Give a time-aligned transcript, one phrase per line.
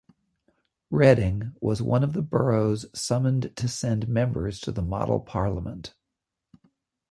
[0.89, 5.93] Reading was one of the boroughs summoned to send members to the Model Parliament.